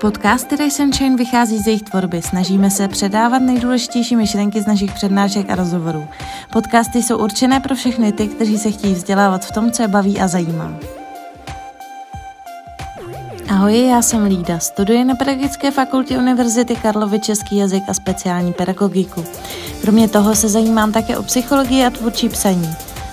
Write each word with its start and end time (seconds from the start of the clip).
Podcasty 0.00 0.56
Race 0.56 0.82
and 0.82 0.94
Shine 0.94 1.16
vychází 1.16 1.58
z 1.58 1.66
jejich 1.66 1.82
tvorby. 1.82 2.22
Snažíme 2.22 2.70
se 2.70 2.88
předávat 2.88 3.38
nejdůležitější 3.38 4.16
myšlenky 4.16 4.62
z 4.62 4.66
našich 4.66 4.92
přednášek 4.92 5.50
a 5.50 5.54
rozhovorů. 5.54 6.08
Podcasty 6.52 7.02
jsou 7.02 7.18
určené 7.18 7.60
pro 7.60 7.74
všechny 7.74 8.12
ty, 8.12 8.28
kteří 8.28 8.58
se 8.58 8.70
chtějí 8.70 8.94
vzdělávat 8.94 9.44
v 9.44 9.52
tom, 9.52 9.70
co 9.70 9.82
je 9.82 9.88
baví 9.88 10.20
a 10.20 10.28
zajímá. 10.28 10.74
Ahoj, 13.48 13.86
já 13.86 14.02
jsem 14.02 14.24
Lída, 14.24 14.58
studuji 14.58 15.04
na 15.04 15.14
Pedagogické 15.14 15.70
fakultě 15.70 16.18
Univerzity 16.18 16.76
Karlovy 16.76 17.20
český 17.20 17.56
jazyk 17.56 17.82
a 17.88 17.94
speciální 17.94 18.52
pedagogiku. 18.52 19.24
Kromě 19.80 20.08
toho 20.08 20.34
se 20.34 20.48
zajímám 20.48 20.92
také 20.92 21.18
o 21.18 21.22
psychologii 21.22 21.84
a 21.84 21.90
tvůrčí 21.90 22.28
psaní. 22.28 22.68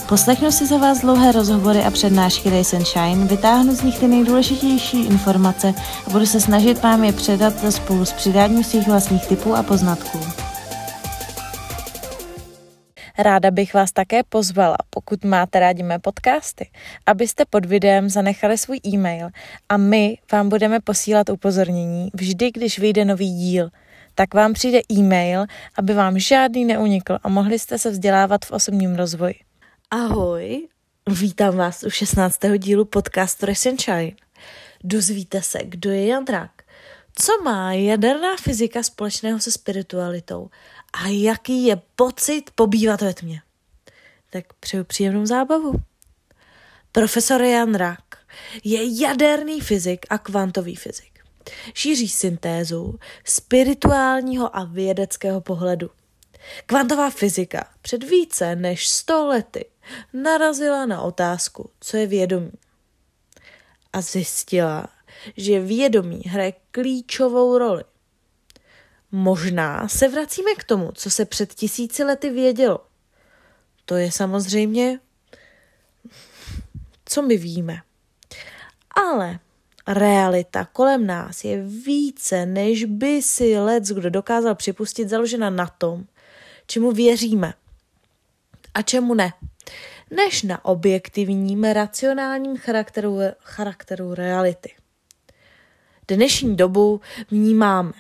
Poslechnu 0.10 0.52
si 0.52 0.66
za 0.66 0.78
vás 0.78 1.02
dlouhé 1.02 1.32
rozhovory 1.32 1.80
a 1.84 1.92
přednášky 1.92 2.50
Race 2.50 2.78
and 2.78 2.86
Shine, 2.86 3.26
vytáhnu 3.26 3.76
z 3.76 3.84
nich 3.84 4.00
ty 4.00 4.08
nejdůležitější 4.08 5.06
informace 5.06 5.74
a 6.08 6.10
budu 6.10 6.26
se 6.26 6.42
snažit 6.42 6.84
vám 6.84 7.04
je 7.04 7.14
předat 7.14 7.74
spolu 7.74 8.06
s 8.06 8.14
přidáním 8.14 8.64
svých 8.64 8.88
vlastních 8.88 9.28
typů 9.28 9.56
a 9.56 9.64
poznatků. 9.64 10.20
Ráda 13.18 13.52
bych 13.52 13.74
vás 13.74 13.92
také 13.92 14.24
pozvala, 14.24 14.78
pokud 14.90 15.24
máte 15.24 15.60
rádi 15.60 15.84
mé 15.84 16.00
podcasty, 16.00 16.70
abyste 17.06 17.44
pod 17.50 17.66
videem 17.66 18.10
zanechali 18.10 18.58
svůj 18.58 18.80
e-mail 18.88 19.30
a 19.70 19.78
my 19.78 20.18
vám 20.32 20.50
budeme 20.50 20.80
posílat 20.80 21.30
upozornění 21.30 22.10
vždy, 22.14 22.52
když 22.52 22.80
vyjde 22.80 23.06
nový 23.06 23.34
díl. 23.34 23.70
Tak 24.16 24.34
vám 24.34 24.54
přijde 24.54 24.80
e-mail, 24.92 25.46
aby 25.78 25.94
vám 25.94 26.20
žádný 26.20 26.66
neunikl 26.66 27.18
a 27.24 27.30
mohli 27.30 27.60
jste 27.60 27.80
se 27.80 27.90
vzdělávat 27.90 28.46
v 28.46 28.52
osobním 28.52 28.96
rozvoji. 28.96 29.47
Ahoj, 29.92 30.68
vítám 31.10 31.58
vás 31.58 31.84
u 31.84 31.90
16. 31.90 32.40
dílu 32.58 32.86
podcastu 32.86 33.46
Resenshine. 33.46 34.12
Dozvíte 34.84 35.42
se, 35.42 35.60
kdo 35.64 35.92
je 35.92 36.06
Jandrák, 36.06 36.52
co 37.14 37.44
má 37.44 37.74
jaderná 37.74 38.38
fyzika 38.38 38.84
společného 38.84 39.40
se 39.40 39.52
spiritualitou 39.52 40.50
a 40.94 41.08
jaký 41.08 41.66
je 41.66 41.82
pocit 41.96 42.52
pobývat 42.56 43.02
ve 43.02 43.14
tmě. 43.14 43.42
Tak 44.30 44.54
přeju 44.54 44.84
příjemnou 44.84 45.26
zábavu. 45.26 45.74
Profesor 46.92 47.42
Jan 47.42 47.76
Rak 47.76 48.18
je 48.64 49.02
jaderný 49.02 49.62
fyzik 49.62 50.06
a 50.10 50.18
kvantový 50.18 50.76
fyzik. 50.76 51.20
Šíří 51.74 52.10
syntézu 52.10 53.00
spirituálního 53.24 54.58
a 54.58 54.64
vědeckého 54.64 55.42
pohledu. 55.42 55.90
Kvantová 56.66 57.10
fyzika 57.10 57.70
před 57.82 58.04
více 58.04 58.56
než 58.56 58.88
100 58.88 59.28
lety 59.28 59.66
narazila 60.14 60.86
na 60.86 61.02
otázku, 61.02 61.70
co 61.80 61.98
je 61.98 62.08
vědomí. 62.08 62.52
A 63.94 64.02
zjistila, 64.02 64.88
že 65.38 65.62
vědomí 65.62 66.22
hraje 66.26 66.54
klíčovou 66.72 67.58
roli. 67.58 67.84
Možná 69.12 69.88
se 69.88 70.08
vracíme 70.08 70.56
k 70.56 70.64
tomu, 70.64 70.92
co 70.92 71.10
se 71.10 71.26
před 71.26 71.54
tisíci 71.54 72.04
lety 72.04 72.30
vědělo. 72.30 72.86
To 73.86 73.96
je 73.96 74.12
samozřejmě, 74.12 75.00
co 77.06 77.22
my 77.22 77.38
víme. 77.38 77.82
Ale 79.06 79.40
realita 79.88 80.66
kolem 80.66 81.08
nás 81.08 81.44
je 81.44 81.64
více, 81.64 82.46
než 82.46 82.84
by 82.84 83.22
si 83.22 83.60
lec, 83.60 83.88
kdo 83.90 84.10
dokázal 84.10 84.56
připustit, 84.56 85.10
založena 85.10 85.50
na 85.50 85.68
tom, 85.68 86.06
čemu 86.68 86.92
věříme 86.92 87.54
a 88.74 88.82
čemu 88.82 89.14
ne, 89.14 89.34
než 90.12 90.44
na 90.44 90.66
objektivním, 90.66 91.64
racionálním 91.64 92.58
charakteru, 92.58 93.18
charakteru 93.40 94.14
reality. 94.14 94.76
Dnešní 96.08 96.56
dobu 96.56 97.02
vnímáme. 97.32 97.94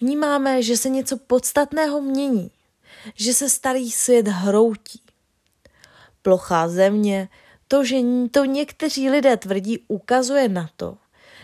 Vnímáme, 0.00 0.62
že 0.62 0.76
se 0.76 0.88
něco 0.88 1.16
podstatného 1.16 2.00
mění, 2.00 2.50
že 3.14 3.34
se 3.34 3.50
starý 3.50 3.90
svět 3.90 4.28
hroutí. 4.28 5.00
Plochá 6.22 6.68
země, 6.68 7.28
to, 7.68 7.84
že 7.84 7.96
to 8.30 8.44
někteří 8.44 9.10
lidé 9.10 9.36
tvrdí, 9.36 9.78
ukazuje 9.88 10.48
na 10.48 10.70
to, 10.76 10.96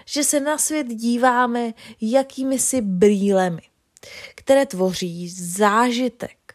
že 0.04 0.24
se 0.24 0.40
na 0.40 0.58
svět 0.58 0.86
díváme 0.86 1.74
jakými 2.00 2.58
si 2.58 2.80
brýlemi 2.80 3.62
které 4.34 4.66
tvoří 4.66 5.28
zážitek, 5.28 6.54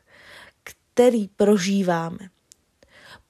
který 0.64 1.28
prožíváme. 1.28 2.30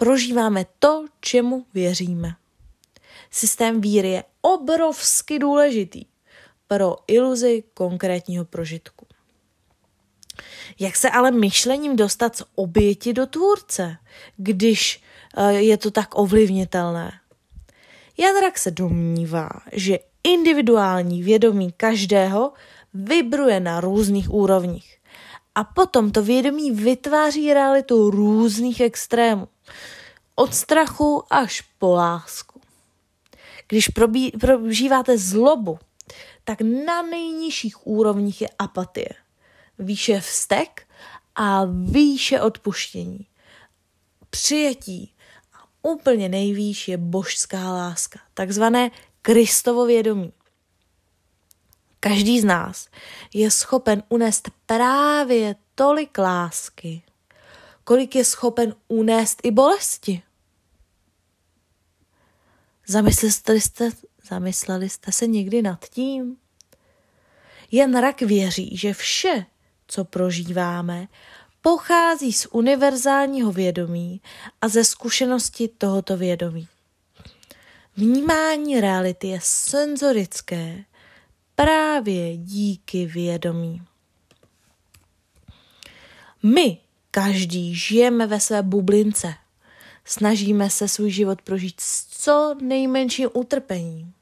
Prožíváme 0.04 0.66
to, 0.80 1.06
čemu 1.20 1.66
věříme. 1.74 2.36
Systém 3.32 3.82
víry 3.82 4.10
je 4.10 4.24
obrovsky 4.42 5.40
důležitý 5.40 6.06
pro 6.68 6.96
iluzi 7.08 7.64
konkrétního 7.74 8.46
prožitku. 8.46 9.06
Jak 10.80 10.96
se 10.96 11.10
ale 11.10 11.32
myšlením 11.32 11.96
dostat 11.96 12.36
z 12.36 12.44
oběti 12.56 13.14
do 13.14 13.26
tvůrce, 13.26 13.98
když 14.38 15.04
eh, 15.38 15.54
je 15.54 15.78
to 15.78 15.92
tak 15.92 16.18
ovlivnitelné? 16.20 17.12
Jan 18.18 18.42
Rak 18.42 18.58
se 18.58 18.72
domnívá, 18.72 19.50
že 19.72 20.00
individuální 20.24 21.24
vědomí 21.24 21.72
každého 21.72 22.54
vibruje 22.94 23.60
na 23.60 23.82
různých 23.82 24.34
úrovních. 24.34 24.98
A 25.56 25.64
potom 25.64 26.12
to 26.12 26.24
vědomí 26.24 26.72
vytváří 26.72 27.54
realitu 27.54 28.10
různých 28.10 28.80
extrémů. 28.82 29.48
Od 30.36 30.54
strachu 30.56 31.24
až 31.30 31.62
po 31.62 31.94
lásku. 31.94 32.62
Když 33.68 33.88
probí, 33.88 34.32
prožíváte 34.32 35.18
zlobu, 35.18 35.80
tak 36.44 36.62
na 36.62 37.02
nejnižších 37.02 37.88
úrovních 37.88 38.42
je 38.42 38.48
apatie. 38.60 39.10
Výše 39.80 40.20
vztek 40.20 40.88
a 41.36 41.66
výše 41.66 42.42
odpuštění. 42.42 43.28
Přijetí 44.30 45.14
a 45.54 45.58
úplně 45.82 46.30
nejvýš 46.30 46.88
je 46.88 46.98
božská 46.98 47.74
láska, 47.74 48.20
takzvané 48.34 48.92
Kristovo 49.22 49.86
vědomí. 49.86 50.34
Každý 52.04 52.42
z 52.42 52.44
nás 52.44 52.88
je 53.34 53.52
schopen 53.52 54.04
unést 54.10 54.50
právě 54.66 55.56
tolik 55.76 56.18
lásky, 56.18 57.02
kolik 57.84 58.16
je 58.16 58.26
schopen 58.26 58.76
unést 58.88 59.40
i 59.44 59.52
bolesti. 59.52 60.22
Zamysleli 62.88 63.62
jste, 63.62 63.90
zamysleli 64.30 64.90
jste 64.90 65.12
se 65.12 65.28
někdy 65.28 65.62
nad 65.62 65.86
tím? 65.90 66.38
Jen 67.72 68.00
rak 68.00 68.22
věří, 68.22 68.78
že 68.78 68.94
vše, 68.94 69.46
co 69.88 70.06
prožíváme, 70.06 71.08
pochází 71.62 72.34
z 72.34 72.48
univerzálního 72.52 73.52
vědomí 73.52 74.22
a 74.62 74.68
ze 74.68 74.84
zkušenosti 74.84 75.68
tohoto 75.68 76.18
vědomí. 76.18 76.68
Vnímání 77.98 78.82
reality 78.82 79.28
je 79.28 79.40
senzorické 79.44 80.86
právě 81.64 82.38
díky 82.38 83.06
vědomí. 83.06 83.82
My, 86.44 86.78
každý, 87.12 87.76
žijeme 87.76 88.28
ve 88.28 88.40
své 88.40 88.64
bublince. 88.64 89.34
Snažíme 90.06 90.70
se 90.70 90.88
svůj 90.88 91.12
život 91.12 91.42
prožít 91.42 91.80
s 91.80 92.08
co 92.24 92.56
nejmenším 92.62 93.30
utrpením. 93.34 94.14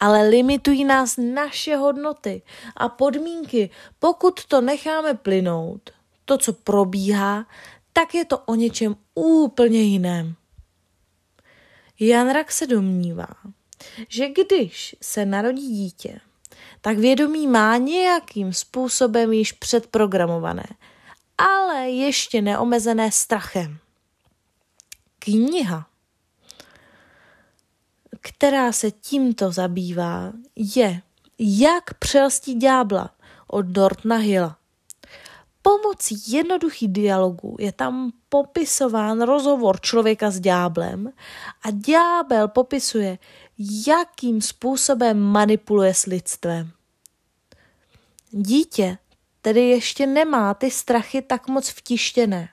Ale 0.00 0.28
limitují 0.28 0.84
nás 0.84 1.16
naše 1.16 1.76
hodnoty 1.76 2.42
a 2.76 2.88
podmínky. 2.88 3.70
Pokud 3.98 4.44
to 4.44 4.60
necháme 4.60 5.14
plynout, 5.14 5.90
to, 6.24 6.38
co 6.38 6.52
probíhá, 6.52 7.46
tak 7.92 8.14
je 8.14 8.24
to 8.24 8.38
o 8.38 8.54
něčem 8.54 8.96
úplně 9.14 9.82
jiném. 9.82 10.34
Jan 12.00 12.30
Rak 12.30 12.52
se 12.52 12.66
domnívá, 12.66 13.28
že 14.08 14.28
když 14.28 14.96
se 15.02 15.26
narodí 15.26 15.68
dítě, 15.68 16.20
tak 16.86 16.98
vědomí 16.98 17.46
má 17.46 17.76
nějakým 17.76 18.52
způsobem 18.52 19.32
již 19.32 19.52
předprogramované, 19.52 20.64
ale 21.38 21.90
ještě 21.90 22.42
neomezené 22.42 23.12
strachem. 23.12 23.78
Kniha, 25.18 25.86
která 28.20 28.72
se 28.72 28.90
tímto 28.90 29.52
zabývá, 29.52 30.32
je 30.56 31.02
Jak 31.38 31.94
přelstit 31.94 32.54
ďábla 32.54 33.10
od 33.46 33.66
Dortna 33.66 34.16
Hilla. 34.16 34.56
Pomocí 35.62 36.22
jednoduchých 36.28 36.92
dialogů 36.92 37.56
je 37.58 37.72
tam 37.72 38.12
popisován 38.28 39.22
rozhovor 39.22 39.80
člověka 39.80 40.30
s 40.30 40.40
ďáblem 40.40 41.12
a 41.62 41.70
ďábel 41.70 42.48
popisuje, 42.48 43.18
jakým 43.86 44.42
způsobem 44.42 45.18
manipuluje 45.20 45.94
s 45.94 46.06
lidstvem. 46.06 46.75
Dítě 48.30 48.98
tedy 49.46 49.68
ještě 49.68 50.06
nemá 50.06 50.54
ty 50.54 50.70
strachy 50.70 51.22
tak 51.22 51.48
moc 51.48 51.68
vtištěné. 51.68 52.48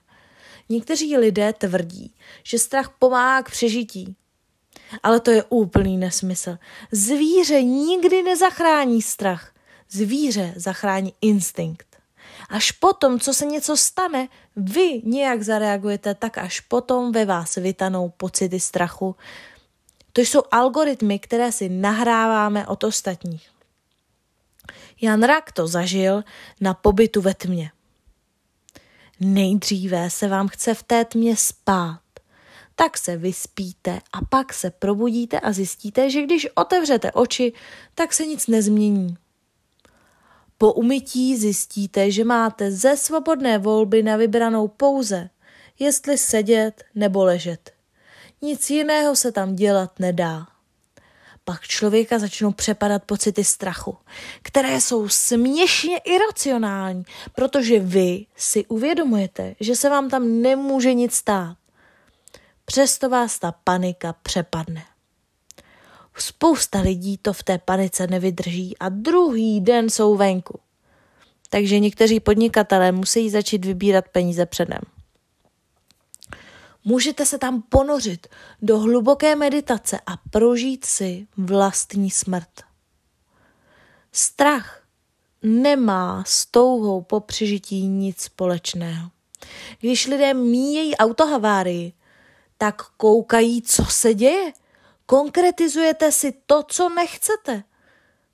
Někteří 0.69 1.17
lidé 1.17 1.53
tvrdí, 1.53 2.15
že 2.43 2.59
strach 2.59 2.95
pomáhá 2.99 3.43
k 3.43 3.51
přežití. 3.51 4.15
Ale 5.03 5.19
to 5.19 5.31
je 5.31 5.43
úplný 5.43 5.97
nesmysl. 5.97 6.57
Zvíře 6.91 7.63
nikdy 7.63 8.23
nezachrání 8.23 9.01
strach. 9.01 9.53
Zvíře 9.89 10.53
zachrání 10.55 11.13
instinkt. 11.21 11.97
Až 12.49 12.71
potom, 12.71 13.19
co 13.19 13.33
se 13.33 13.45
něco 13.45 13.77
stane, 13.77 14.27
vy 14.55 15.01
nějak 15.03 15.43
zareagujete, 15.43 16.15
tak 16.15 16.37
až 16.37 16.59
potom 16.59 17.11
ve 17.11 17.25
vás 17.25 17.55
vytanou 17.55 18.09
pocity 18.09 18.59
strachu. 18.59 19.15
To 20.13 20.21
jsou 20.21 20.43
algoritmy, 20.51 21.19
které 21.19 21.51
si 21.51 21.69
nahráváme 21.69 22.67
od 22.67 22.83
ostatních. 22.83 23.52
Jan 25.03 25.23
Rak 25.23 25.51
to 25.51 25.67
zažil 25.67 26.23
na 26.61 26.73
pobytu 26.73 27.21
ve 27.21 27.33
tmě. 27.33 27.71
Nejdříve 29.19 30.09
se 30.09 30.27
vám 30.27 30.47
chce 30.47 30.73
v 30.73 30.83
té 30.83 31.05
tmě 31.05 31.37
spát. 31.37 31.99
Tak 32.75 32.97
se 32.97 33.17
vyspíte 33.17 34.01
a 34.13 34.25
pak 34.29 34.53
se 34.53 34.69
probudíte 34.69 35.39
a 35.39 35.51
zjistíte, 35.51 36.09
že 36.09 36.23
když 36.23 36.47
otevřete 36.55 37.11
oči, 37.11 37.53
tak 37.95 38.13
se 38.13 38.25
nic 38.25 38.47
nezmění. 38.47 39.17
Po 40.57 40.73
umytí 40.73 41.37
zjistíte, 41.37 42.11
že 42.11 42.23
máte 42.23 42.71
ze 42.71 42.97
svobodné 42.97 43.57
volby 43.57 44.03
na 44.03 44.17
vybranou 44.17 44.67
pouze, 44.67 45.29
jestli 45.79 46.17
sedět 46.17 46.83
nebo 46.95 47.25
ležet. 47.25 47.71
Nic 48.41 48.69
jiného 48.69 49.15
se 49.15 49.31
tam 49.31 49.55
dělat 49.55 49.99
nedá. 49.99 50.52
Pak 51.45 51.61
člověka 51.61 52.19
začnou 52.19 52.51
přepadat 52.51 53.03
pocity 53.03 53.43
strachu, 53.43 53.97
které 54.41 54.81
jsou 54.81 55.09
směšně 55.09 55.97
iracionální, 55.97 57.03
protože 57.35 57.79
vy 57.79 58.25
si 58.35 58.65
uvědomujete, 58.65 59.55
že 59.59 59.75
se 59.75 59.89
vám 59.89 60.09
tam 60.09 60.41
nemůže 60.41 60.93
nic 60.93 61.13
stát. 61.13 61.57
Přesto 62.65 63.09
vás 63.09 63.39
ta 63.39 63.51
panika 63.63 64.13
přepadne. 64.13 64.85
Spousta 66.17 66.79
lidí 66.79 67.17
to 67.17 67.33
v 67.33 67.43
té 67.43 67.57
panice 67.57 68.07
nevydrží 68.07 68.77
a 68.77 68.89
druhý 68.89 69.61
den 69.61 69.89
jsou 69.89 70.15
venku. 70.15 70.59
Takže 71.49 71.79
někteří 71.79 72.19
podnikatelé 72.19 72.91
musí 72.91 73.29
začít 73.29 73.65
vybírat 73.65 74.05
peníze 74.09 74.45
předem. 74.45 74.92
Můžete 76.85 77.25
se 77.25 77.37
tam 77.37 77.61
ponořit 77.61 78.27
do 78.61 78.79
hluboké 78.79 79.35
meditace 79.35 79.99
a 80.05 80.17
prožít 80.29 80.85
si 80.85 81.27
vlastní 81.37 82.11
smrt. 82.11 82.49
Strach 84.11 84.83
nemá 85.43 86.23
s 86.27 86.45
touhou 86.45 87.01
po 87.01 87.19
přežití 87.19 87.87
nic 87.87 88.21
společného. 88.21 89.09
Když 89.79 90.07
lidé 90.07 90.33
míjejí 90.33 90.95
autohavárii, 90.95 91.93
tak 92.57 92.81
koukají, 92.97 93.61
co 93.61 93.85
se 93.85 94.13
děje. 94.13 94.53
Konkretizujete 95.05 96.11
si 96.11 96.33
to, 96.45 96.63
co 96.63 96.89
nechcete. 96.89 97.63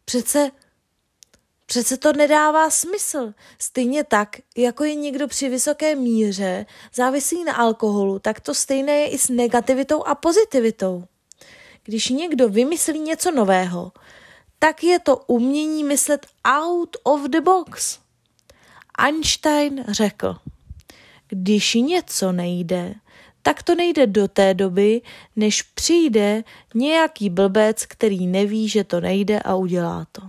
Přece 0.05 0.51
Přece 1.69 1.97
to 1.97 2.13
nedává 2.13 2.69
smysl. 2.69 3.33
Stejně 3.59 4.03
tak, 4.03 4.37
jako 4.57 4.83
je 4.83 4.95
někdo 4.95 5.27
při 5.27 5.49
vysoké 5.49 5.95
míře 5.95 6.65
závislý 6.93 7.43
na 7.43 7.53
alkoholu, 7.53 8.19
tak 8.19 8.39
to 8.39 8.53
stejné 8.53 8.91
je 8.91 9.07
i 9.07 9.17
s 9.17 9.29
negativitou 9.29 10.03
a 10.03 10.15
pozitivitou. 10.15 11.03
Když 11.83 12.09
někdo 12.09 12.49
vymyslí 12.49 12.99
něco 12.99 13.31
nového, 13.31 13.91
tak 14.59 14.83
je 14.83 14.99
to 14.99 15.17
umění 15.17 15.83
myslet 15.83 16.27
out 16.45 16.97
of 17.03 17.21
the 17.21 17.41
box. 17.41 17.99
Einstein 18.97 19.85
řekl, 19.87 20.35
když 21.27 21.73
něco 21.73 22.31
nejde, 22.31 22.95
tak 23.41 23.63
to 23.63 23.75
nejde 23.75 24.07
do 24.07 24.27
té 24.27 24.53
doby, 24.53 25.01
než 25.35 25.61
přijde 25.61 26.43
nějaký 26.73 27.29
blbec, 27.29 27.85
který 27.85 28.27
neví, 28.27 28.69
že 28.69 28.83
to 28.83 28.99
nejde 28.99 29.39
a 29.39 29.55
udělá 29.55 30.07
to. 30.11 30.21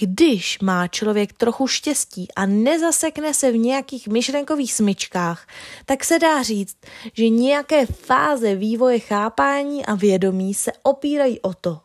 Když 0.00 0.58
má 0.58 0.88
člověk 0.88 1.32
trochu 1.32 1.66
štěstí 1.66 2.28
a 2.36 2.46
nezasekne 2.46 3.34
se 3.34 3.52
v 3.52 3.56
nějakých 3.56 4.08
myšlenkových 4.08 4.72
smyčkách, 4.72 5.46
tak 5.84 6.04
se 6.04 6.18
dá 6.18 6.42
říct, 6.42 6.76
že 7.12 7.28
nějaké 7.28 7.86
fáze 7.86 8.54
vývoje 8.54 8.98
chápání 8.98 9.86
a 9.86 9.94
vědomí 9.94 10.54
se 10.54 10.72
opírají 10.82 11.40
o 11.40 11.54
to, 11.54 11.80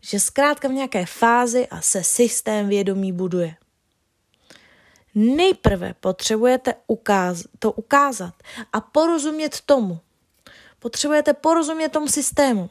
že 0.00 0.20
zkrátka 0.20 0.68
v 0.68 0.72
nějaké 0.72 1.06
fázi 1.06 1.66
a 1.66 1.80
se 1.80 2.04
systém 2.04 2.68
vědomí 2.68 3.12
buduje. 3.12 3.56
Nejprve 5.14 5.94
potřebujete 6.00 6.74
ukáz- 6.88 7.46
to 7.58 7.72
ukázat 7.72 8.34
a 8.72 8.80
porozumět 8.80 9.60
tomu. 9.66 9.98
Potřebujete 10.78 11.34
porozumět 11.34 11.88
tomu 11.88 12.08
systému. 12.08 12.70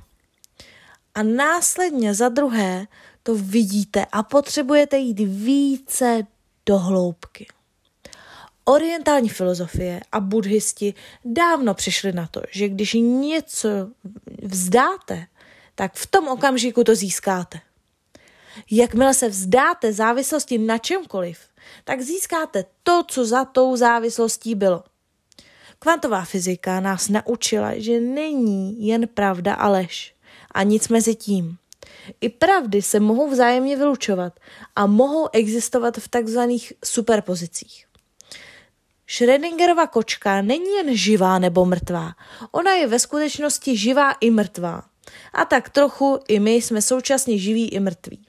A 1.15 1.23
následně 1.23 2.13
za 2.13 2.29
druhé 2.29 2.87
to 3.23 3.35
vidíte 3.35 4.05
a 4.11 4.23
potřebujete 4.23 4.97
jít 4.97 5.19
více 5.19 6.27
do 6.65 6.77
hloubky. 6.77 7.47
Orientální 8.65 9.29
filozofie 9.29 10.01
a 10.11 10.19
buddhisti 10.19 10.93
dávno 11.25 11.73
přišli 11.73 12.13
na 12.13 12.27
to, 12.27 12.41
že 12.51 12.69
když 12.69 12.93
něco 12.99 13.69
vzdáte, 14.43 15.27
tak 15.75 15.93
v 15.93 16.07
tom 16.07 16.27
okamžiku 16.27 16.83
to 16.83 16.95
získáte. 16.95 17.59
Jakmile 18.71 19.13
se 19.13 19.29
vzdáte 19.29 19.93
závislosti 19.93 20.57
na 20.57 20.77
čemkoliv, 20.77 21.39
tak 21.83 22.01
získáte 22.01 22.65
to, 22.83 23.03
co 23.07 23.25
za 23.25 23.45
tou 23.45 23.75
závislostí 23.75 24.55
bylo. 24.55 24.83
Kvantová 25.79 26.25
fyzika 26.25 26.79
nás 26.79 27.09
naučila, 27.09 27.71
že 27.75 27.99
není 27.99 28.87
jen 28.87 29.07
pravda 29.07 29.53
a 29.53 29.69
lež 29.69 30.15
a 30.51 30.63
nic 30.63 30.87
mezi 30.87 31.15
tím. 31.15 31.57
I 32.21 32.29
pravdy 32.29 32.81
se 32.81 32.99
mohou 32.99 33.29
vzájemně 33.29 33.75
vylučovat 33.75 34.39
a 34.75 34.85
mohou 34.85 35.29
existovat 35.33 35.97
v 35.97 36.07
takzvaných 36.07 36.73
superpozicích. 36.85 37.85
Schrödingerova 39.07 39.87
kočka 39.87 40.41
není 40.41 40.75
jen 40.75 40.95
živá 40.95 41.39
nebo 41.39 41.65
mrtvá, 41.65 42.11
ona 42.51 42.71
je 42.71 42.87
ve 42.87 42.99
skutečnosti 42.99 43.77
živá 43.77 44.11
i 44.11 44.31
mrtvá. 44.31 44.83
A 45.33 45.45
tak 45.45 45.69
trochu 45.69 46.19
i 46.27 46.39
my 46.39 46.53
jsme 46.53 46.81
současně 46.81 47.37
živí 47.37 47.69
i 47.69 47.79
mrtví. 47.79 48.25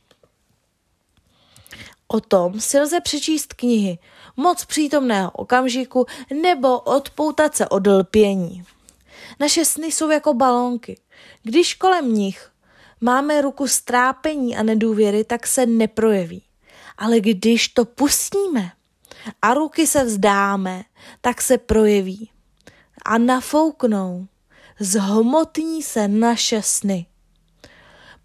O 2.09 2.21
tom 2.21 2.61
si 2.61 2.81
lze 2.81 3.01
přečíst 3.01 3.55
knihy 3.55 3.99
Moc 4.37 4.65
přítomného 4.65 5.31
okamžiku 5.31 6.07
nebo 6.43 6.79
Odpoutat 6.81 7.57
se 7.57 7.69
od 7.69 7.87
lpění. 7.87 8.65
Naše 9.41 9.65
sny 9.65 9.87
jsou 9.87 10.11
jako 10.11 10.35
balónky. 10.35 11.01
Když 11.43 11.75
kolem 11.75 12.15
nich 12.15 12.50
máme 13.01 13.41
ruku 13.41 13.69
strápení 13.69 14.57
a 14.57 14.63
nedůvěry, 14.63 15.25
tak 15.25 15.47
se 15.47 15.67
neprojeví. 15.67 16.43
Ale 16.99 17.21
když 17.21 17.69
to 17.69 17.85
pustíme 17.85 18.73
a 19.43 19.55
ruky 19.55 19.87
se 19.87 20.05
vzdáme, 20.05 20.83
tak 21.21 21.43
se 21.43 21.59
projeví. 21.59 22.31
A 23.05 23.19
nafouknou, 23.19 24.27
zhmotní 24.81 25.83
se 25.83 26.09
naše 26.09 26.63
sny. 26.63 27.07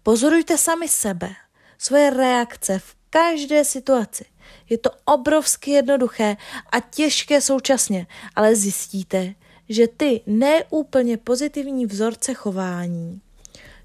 Pozorujte 0.02 0.58
sami 0.58 0.88
sebe, 0.88 1.30
svoje 1.78 2.10
reakce 2.10 2.78
v 2.78 2.96
každé 3.10 3.64
situaci. 3.64 4.24
Je 4.70 4.78
to 4.78 4.90
obrovsky 5.04 5.70
jednoduché 5.70 6.36
a 6.72 6.80
těžké 6.80 7.40
současně, 7.40 8.06
ale 8.34 8.56
zjistíte, 8.56 9.34
že 9.68 9.88
ty 9.88 10.20
neúplně 10.26 11.16
pozitivní 11.16 11.86
vzorce 11.86 12.34
chování 12.34 13.20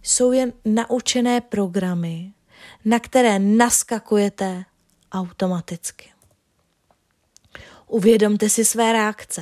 jsou 0.03 0.31
jen 0.31 0.53
naučené 0.65 1.41
programy, 1.41 2.33
na 2.85 2.99
které 2.99 3.39
naskakujete 3.39 4.65
automaticky. 5.11 6.11
Uvědomte 7.87 8.49
si 8.49 8.65
své 8.65 8.91
reakce. 8.91 9.41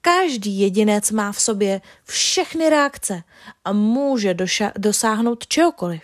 Každý 0.00 0.60
jedinec 0.60 1.10
má 1.10 1.32
v 1.32 1.40
sobě 1.40 1.80
všechny 2.04 2.70
reakce 2.70 3.22
a 3.64 3.72
může 3.72 4.34
doša- 4.34 4.72
dosáhnout 4.78 5.46
čehokoliv. 5.46 6.02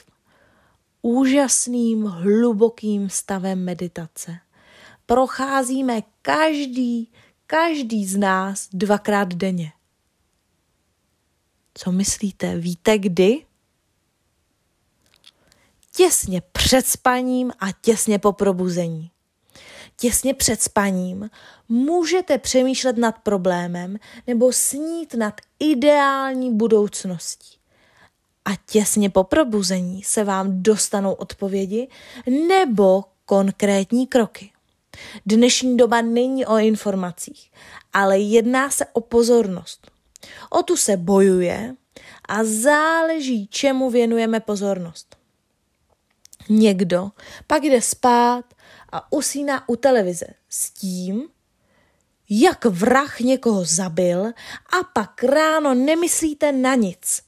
Úžasným, 1.02 2.04
hlubokým 2.04 3.10
stavem 3.10 3.64
meditace. 3.64 4.38
Procházíme 5.06 6.02
každý, 6.22 7.12
každý 7.46 8.06
z 8.06 8.16
nás 8.16 8.68
dvakrát 8.72 9.34
denně. 9.34 9.72
Co 11.74 11.92
myslíte? 11.92 12.56
Víte 12.56 12.98
kdy? 12.98 13.44
Těsně 15.96 16.42
před 16.52 16.86
spaním 16.86 17.52
a 17.58 17.66
těsně 17.80 18.18
po 18.18 18.32
probuzení. 18.32 19.10
Těsně 19.96 20.34
před 20.34 20.62
spaním 20.62 21.30
můžete 21.68 22.38
přemýšlet 22.38 22.96
nad 22.96 23.18
problémem 23.18 23.98
nebo 24.26 24.52
snít 24.52 25.14
nad 25.14 25.40
ideální 25.58 26.54
budoucností. 26.54 27.58
A 28.44 28.50
těsně 28.66 29.10
po 29.10 29.24
probuzení 29.24 30.02
se 30.02 30.24
vám 30.24 30.62
dostanou 30.62 31.12
odpovědi 31.12 31.88
nebo 32.48 33.04
konkrétní 33.24 34.06
kroky. 34.06 34.50
Dnešní 35.26 35.76
doba 35.76 36.02
není 36.02 36.46
o 36.46 36.56
informacích, 36.58 37.52
ale 37.92 38.18
jedná 38.18 38.70
se 38.70 38.86
o 38.92 39.00
pozornost. 39.00 39.91
O 40.50 40.62
tu 40.62 40.76
se 40.76 40.96
bojuje 40.96 41.74
A 42.28 42.44
záleží, 42.44 43.46
čemu 43.46 43.90
věnujeme 43.90 44.40
pozornost. 44.40 45.16
Někdo 46.48 47.10
pak 47.46 47.64
jde 47.64 47.82
spát 47.82 48.44
a 48.92 49.12
usíná 49.12 49.68
u 49.68 49.76
televize 49.76 50.26
s 50.48 50.70
tím, 50.70 51.28
jak 52.30 52.64
vrah 52.64 53.20
někoho 53.20 53.64
zabil 53.64 54.26
a 54.72 54.84
pak 54.92 55.24
ráno 55.24 55.74
nemyslíte 55.74 56.52
na 56.52 56.74
nic, 56.74 57.22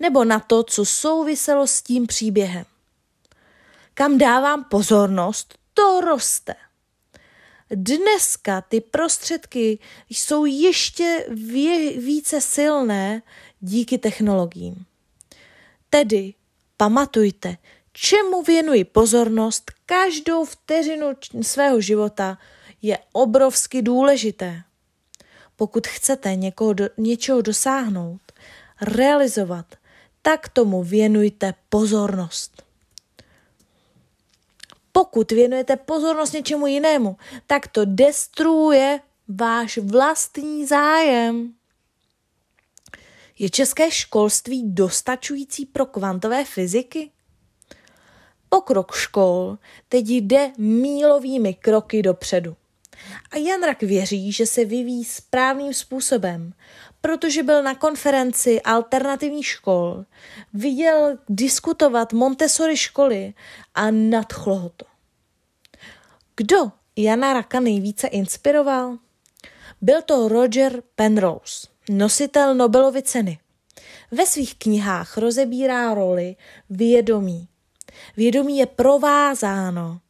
nebo 0.00 0.24
na 0.24 0.40
to, 0.40 0.62
co 0.62 0.84
souviselo 0.84 1.66
s 1.66 1.82
tím 1.82 2.06
příběhem. 2.06 2.64
Kam 3.94 4.18
dávám 4.18 4.64
pozornost, 4.64 5.58
to 5.74 6.00
roste. 6.00 6.54
Dneska 7.74 8.60
ty 8.60 8.80
prostředky 8.80 9.78
jsou 10.10 10.44
ještě 10.44 11.26
vě- 11.30 12.00
více 12.00 12.40
silné 12.40 13.22
díky 13.60 13.98
technologiím. 13.98 14.86
Tedy 15.90 16.34
pamatujte, 16.76 17.56
čemu 17.92 18.42
věnuji 18.42 18.84
pozornost 18.84 19.70
každou 19.86 20.44
vteřinu 20.44 21.06
svého 21.42 21.80
života 21.80 22.38
je 22.82 22.98
obrovsky 23.12 23.82
důležité. 23.82 24.62
Pokud 25.56 25.86
chcete 25.86 26.34
někoho 26.34 26.72
do, 26.72 26.88
něčeho 26.98 27.42
dosáhnout, 27.42 28.20
realizovat, 28.80 29.66
tak 30.22 30.48
tomu 30.48 30.82
věnujte 30.84 31.54
pozornost. 31.68 32.62
Pokud 35.10 35.32
věnujete 35.32 35.76
pozornost 35.76 36.32
něčemu 36.32 36.66
jinému, 36.66 37.16
tak 37.46 37.66
to 37.66 37.84
destruuje 37.84 39.00
váš 39.28 39.78
vlastní 39.78 40.66
zájem. 40.66 41.54
Je 43.38 43.50
české 43.50 43.90
školství 43.90 44.62
dostačující 44.66 45.66
pro 45.66 45.86
kvantové 45.86 46.44
fyziky? 46.44 47.10
Pokrok 48.48 48.94
škol 48.94 49.58
teď 49.88 50.08
jde 50.08 50.52
mílovými 50.58 51.54
kroky 51.54 52.02
dopředu. 52.02 52.56
A 53.30 53.36
Jan 53.36 53.62
Rak 53.62 53.82
věří, 53.82 54.32
že 54.32 54.46
se 54.46 54.64
vyvíjí 54.64 55.04
správným 55.04 55.74
způsobem, 55.74 56.52
protože 57.00 57.42
byl 57.42 57.62
na 57.62 57.74
konferenci 57.74 58.62
alternativních 58.62 59.46
škol, 59.46 60.04
viděl 60.54 61.18
diskutovat 61.28 62.12
Montessori 62.12 62.76
školy 62.76 63.34
a 63.74 63.90
nadchlo 63.90 64.58
ho 64.58 64.68
to. 64.68 64.90
Kdo 66.40 66.72
Jana 66.96 67.32
Raka 67.32 67.60
nejvíce 67.60 68.06
inspiroval? 68.06 68.98
Byl 69.80 70.02
to 70.02 70.28
Roger 70.28 70.82
Penrose, 70.94 71.68
nositel 71.90 72.54
Nobelovy 72.54 73.02
ceny. 73.02 73.38
Ve 74.10 74.26
svých 74.26 74.54
knihách 74.54 75.18
rozebírá 75.18 75.94
roli 75.94 76.36
vědomí. 76.70 77.48
Vědomí 78.16 78.58
je 78.58 78.66
provázáno 78.66 80.00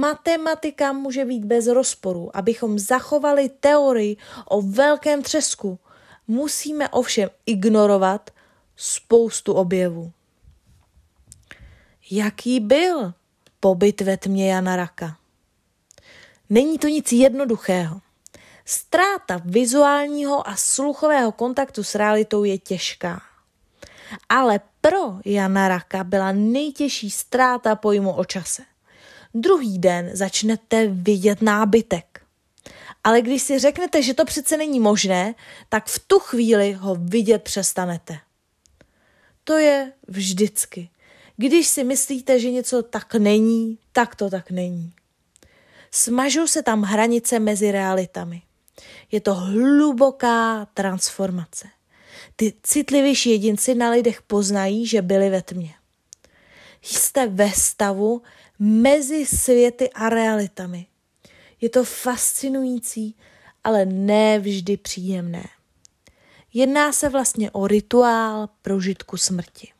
Matematika 0.00 0.92
může 0.92 1.24
být 1.24 1.44
bez 1.44 1.66
rozporu. 1.66 2.36
Abychom 2.36 2.78
zachovali 2.78 3.48
teorii 3.48 4.16
o 4.48 4.62
velkém 4.62 5.22
třesku, 5.22 5.78
musíme 6.28 6.88
ovšem 6.88 7.30
ignorovat 7.46 8.30
spoustu 8.76 9.52
objevů. 9.52 10.12
Jaký 12.10 12.60
byl 12.60 13.14
pobyt 13.60 14.00
ve 14.00 14.16
tmě 14.16 14.50
Jana 14.50 14.76
Raka? 14.76 15.21
Není 16.52 16.78
to 16.78 16.88
nic 16.88 17.12
jednoduchého. 17.12 18.00
Ztráta 18.64 19.40
vizuálního 19.44 20.48
a 20.48 20.56
sluchového 20.56 21.32
kontaktu 21.32 21.84
s 21.84 21.94
realitou 21.94 22.44
je 22.44 22.58
těžká. 22.58 23.22
Ale 24.28 24.60
pro 24.80 24.98
Jana 25.24 25.68
Raka 25.68 26.04
byla 26.04 26.32
nejtěžší 26.32 27.10
ztráta 27.10 27.76
pojmu 27.76 28.12
o 28.12 28.24
čase. 28.24 28.62
Druhý 29.34 29.78
den 29.78 30.10
začnete 30.12 30.86
vidět 30.86 31.42
nábytek. 31.42 32.22
Ale 33.04 33.22
když 33.22 33.42
si 33.42 33.58
řeknete, 33.58 34.02
že 34.02 34.14
to 34.14 34.24
přece 34.24 34.56
není 34.56 34.80
možné, 34.80 35.34
tak 35.68 35.86
v 35.86 35.98
tu 35.98 36.18
chvíli 36.18 36.72
ho 36.72 36.94
vidět 36.94 37.42
přestanete. 37.42 38.18
To 39.44 39.58
je 39.58 39.92
vždycky. 40.08 40.90
Když 41.36 41.66
si 41.66 41.84
myslíte, 41.84 42.40
že 42.40 42.50
něco 42.50 42.82
tak 42.82 43.14
není, 43.14 43.78
tak 43.92 44.14
to 44.14 44.30
tak 44.30 44.50
není. 44.50 44.92
Smažou 45.94 46.46
se 46.46 46.62
tam 46.62 46.82
hranice 46.82 47.38
mezi 47.38 47.72
realitami. 47.72 48.42
Je 49.10 49.20
to 49.20 49.34
hluboká 49.34 50.66
transformace. 50.74 51.68
Ty 52.36 52.54
citlivější 52.62 53.30
jedinci 53.30 53.74
na 53.74 53.90
lidech 53.90 54.22
poznají, 54.22 54.86
že 54.86 55.02
byli 55.02 55.30
ve 55.30 55.42
tmě. 55.42 55.74
Jste 56.82 57.26
ve 57.26 57.50
stavu, 57.50 58.22
mezi 58.58 59.26
světy 59.26 59.90
a 59.90 60.08
realitami. 60.08 60.86
Je 61.60 61.68
to 61.68 61.84
fascinující, 61.84 63.16
ale 63.64 63.84
ne 63.84 64.38
vždy 64.38 64.76
příjemné. 64.76 65.44
Jedná 66.54 66.92
se 66.92 67.08
vlastně 67.08 67.50
o 67.50 67.66
rituál 67.66 68.48
prožitku 68.62 69.16
smrti. 69.16 69.72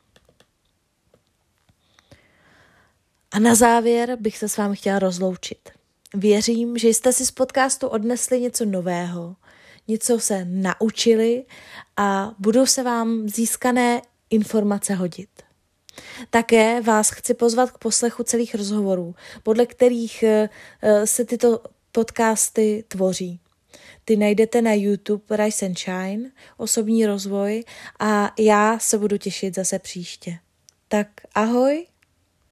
A 3.31 3.39
na 3.39 3.55
závěr 3.55 4.17
bych 4.19 4.37
se 4.37 4.49
s 4.49 4.57
vámi 4.57 4.75
chtěla 4.75 4.99
rozloučit. 4.99 5.69
Věřím, 6.13 6.77
že 6.77 6.87
jste 6.87 7.13
si 7.13 7.25
z 7.25 7.31
podcastu 7.31 7.87
odnesli 7.87 8.41
něco 8.41 8.65
nového, 8.65 9.35
něco 9.87 10.19
se 10.19 10.45
naučili 10.45 11.45
a 11.97 12.35
budou 12.39 12.65
se 12.65 12.83
vám 12.83 13.29
získané 13.29 14.01
informace 14.29 14.93
hodit. 14.93 15.29
Také 16.29 16.81
vás 16.81 17.09
chci 17.09 17.33
pozvat 17.33 17.71
k 17.71 17.77
poslechu 17.77 18.23
celých 18.23 18.55
rozhovorů, 18.55 19.15
podle 19.43 19.65
kterých 19.65 20.23
eh, 20.23 20.49
se 21.07 21.25
tyto 21.25 21.63
podcasty 21.91 22.83
tvoří. 22.87 23.39
Ty 24.05 24.15
najdete 24.15 24.61
na 24.61 24.73
YouTube 24.73 25.37
Rise 25.37 25.65
and 25.65 25.79
Shine, 25.79 26.31
osobní 26.57 27.05
rozvoj 27.05 27.63
a 27.99 28.33
já 28.39 28.79
se 28.79 28.97
budu 28.97 29.17
těšit 29.17 29.55
zase 29.55 29.79
příště. 29.79 30.37
Tak 30.87 31.07
ahoj 31.35 31.85